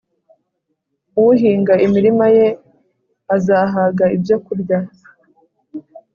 [1.27, 2.47] uhinga imirima ye
[3.35, 4.77] azahaga ibyokurya,